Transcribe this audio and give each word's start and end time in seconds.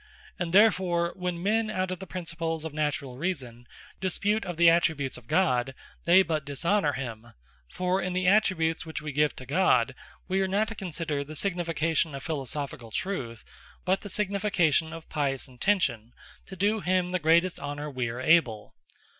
And 0.39 0.51
therefore, 0.51 1.13
when 1.15 1.43
men 1.43 1.69
out 1.69 1.91
of 1.91 1.99
the 1.99 2.07
Principles 2.07 2.65
of 2.65 2.73
naturall 2.73 3.19
Reason, 3.19 3.67
dispute 3.99 4.45
of 4.45 4.57
the 4.57 4.67
Attributes 4.67 5.15
of 5.15 5.27
God, 5.27 5.75
they 6.05 6.23
but 6.23 6.43
dishonour 6.43 6.93
him: 6.93 7.33
For 7.69 8.01
in 8.01 8.13
the 8.13 8.25
Attributes 8.25 8.83
which 8.83 8.99
we 8.99 9.11
give 9.11 9.35
to 9.35 9.45
God, 9.45 9.93
we 10.27 10.41
are 10.41 10.47
not 10.47 10.69
to 10.69 10.73
consider 10.73 11.23
the 11.23 11.35
signification 11.35 12.15
of 12.15 12.23
Philosophicall 12.25 12.91
Truth; 12.93 13.43
but 13.85 14.01
the 14.01 14.09
signification 14.09 14.91
of 14.91 15.07
Pious 15.07 15.47
Intention, 15.47 16.13
to 16.47 16.55
do 16.55 16.79
him 16.79 17.11
the 17.11 17.19
greatest 17.19 17.59
Honour 17.59 17.91
we 17.91 18.09
are 18.09 18.21
able. 18.21 18.73